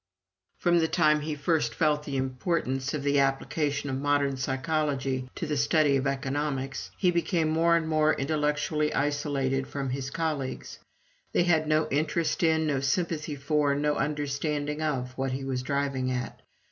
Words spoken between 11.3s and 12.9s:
They had no interest in, no